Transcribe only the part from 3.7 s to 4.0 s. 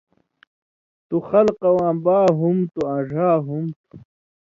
تُھو